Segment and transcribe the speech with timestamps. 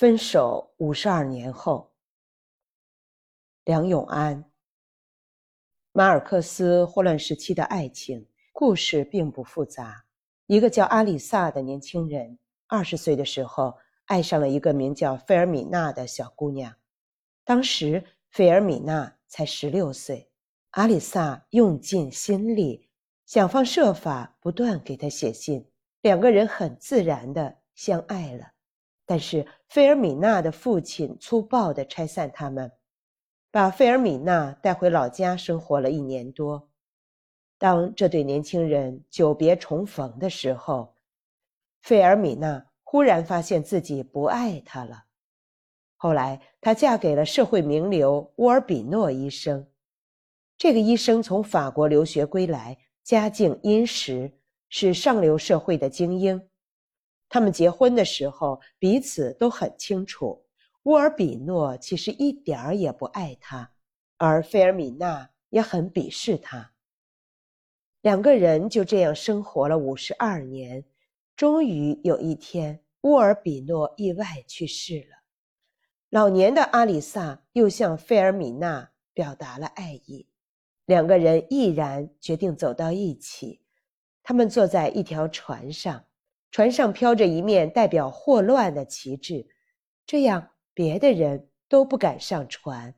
[0.00, 1.92] 分手五十二年后，
[3.64, 4.50] 梁永安。
[5.92, 10.06] 马尔克斯霍乱时期的爱情故事并不复杂。
[10.46, 13.76] 一个叫阿里萨的年轻人，二十岁的时候
[14.06, 16.74] 爱上了一个名叫费尔米娜的小姑娘。
[17.44, 20.30] 当时费尔米娜才十六岁，
[20.70, 22.88] 阿里萨用尽心力，
[23.26, 25.70] 想方设法，不断给她写信，
[26.00, 28.52] 两个人很自然的相爱了。
[29.04, 32.72] 但是费尔米娜的父亲粗暴地拆散他们，
[33.52, 36.68] 把费尔米娜带回老家生活了一年多。
[37.56, 40.96] 当这对年轻人久别重逢的时候，
[41.82, 45.04] 费尔米娜忽然发现自己不爱他了。
[45.96, 49.68] 后来，她嫁给了社会名流沃尔比诺医生。
[50.58, 54.32] 这个医生从法国留学归来，家境殷实，
[54.68, 56.49] 是上流社会的精英。
[57.30, 60.44] 他们结婚的时候，彼此都很清楚，
[60.82, 63.70] 乌尔比诺其实一点儿也不爱他，
[64.16, 66.72] 而费尔米娜也很鄙视他。
[68.00, 70.84] 两个人就这样生活了五十二年，
[71.36, 75.22] 终于有一天，乌尔比诺意外去世了。
[76.08, 80.26] 老年的阿里萨又向费尔米娜表达了爱意，
[80.84, 83.60] 两个人毅然决定走到一起。
[84.24, 86.04] 他们坐在一条船上。
[86.50, 89.46] 船上飘着一面代表霍乱的旗帜，
[90.04, 92.94] 这样别的人都不敢上船。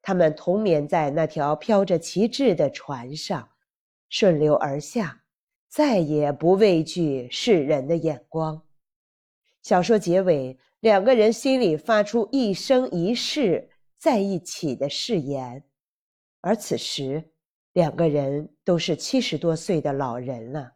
[0.00, 3.50] 他们同眠在那条飘着旗帜的船上，
[4.08, 5.22] 顺流而下，
[5.68, 8.62] 再也不畏惧世人的眼光。
[9.62, 15.62] 小说结尾，两个人心里发出一生一世在一起的誓言，
[16.40, 17.30] 而此时，
[17.72, 20.72] 两个人都是七十多岁的老人了。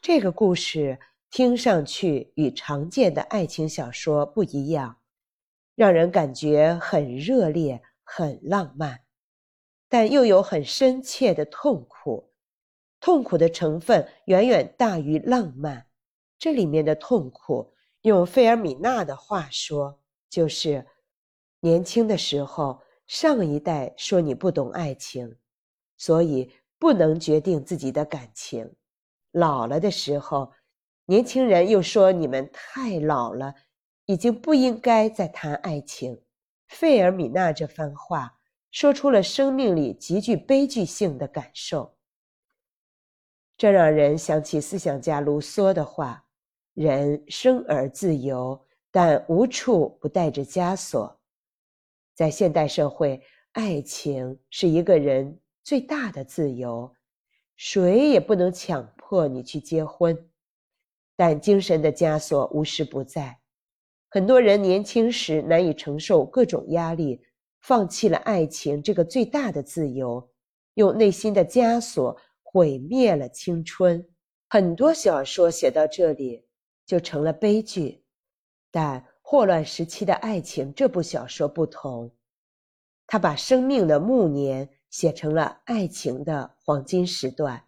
[0.00, 5.00] 这个故事听上去与常见的爱情小说不一样，
[5.74, 9.00] 让人感觉很热烈、很浪漫，
[9.88, 12.32] 但又有很深切的痛苦。
[13.00, 15.86] 痛苦的成分远远大于浪漫。
[16.38, 17.72] 这里面的痛苦，
[18.02, 20.86] 用费尔米娜的话说，就是
[21.60, 25.36] 年轻的时候上一代说你不懂爱情，
[25.96, 28.72] 所以不能决定自己的感情。
[29.32, 30.52] 老了的时候，
[31.06, 33.54] 年轻人又说你们太老了，
[34.06, 36.22] 已经不应该再谈爱情。
[36.68, 38.38] 费尔米娜这番话
[38.70, 41.96] 说出了生命里极具悲剧性的感受，
[43.56, 46.26] 这让人想起思想家卢梭的话
[46.74, 51.18] ：“人生而自由，但无处不带着枷锁。”
[52.14, 53.22] 在现代社会，
[53.52, 56.94] 爱情是一个人最大的自由，
[57.56, 58.92] 谁也不能抢。
[59.08, 60.28] 迫你去结婚，
[61.16, 63.40] 但精神的枷锁无时不在。
[64.10, 67.22] 很多人年轻时难以承受各种压力，
[67.62, 70.30] 放弃了爱情这个最大的自由，
[70.74, 74.06] 用内心的枷锁毁灭了青春。
[74.46, 76.44] 很多小说写到这里
[76.84, 78.04] 就成了悲剧，
[78.70, 82.14] 但霍乱时期的爱情这部小说不同，
[83.06, 87.67] 他把生命的暮年写成了爱情的黄金时段。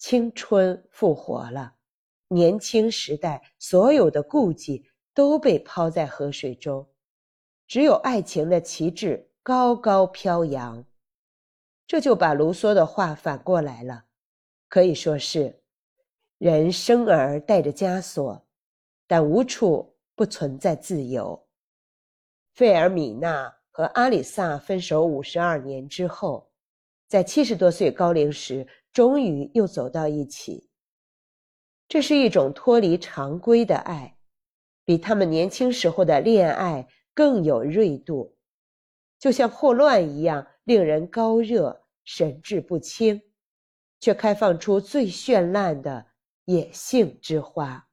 [0.00, 1.74] 青春复活了，
[2.28, 6.88] 年轻时代所有的顾忌都被抛在河水中，
[7.66, 10.82] 只有爱情的旗帜高高飘扬。
[11.86, 14.06] 这就把卢梭的话反过来了，
[14.68, 15.62] 可以说是：
[16.38, 18.48] 人生而带着枷锁，
[19.06, 21.46] 但无处不存在自由。
[22.54, 26.49] 费尔米娜和阿里萨分手五十二年之后，
[27.10, 28.66] 在七十多岁高龄时。
[28.92, 30.68] 终于又走到一起。
[31.86, 34.16] 这是一种脱离常规的爱，
[34.84, 38.36] 比他们年轻时候的恋爱更有锐度，
[39.16, 43.22] 就像霍乱一样，令人高热、神志不清，
[44.00, 46.06] 却开放出最绚烂的
[46.46, 47.89] 野性之花。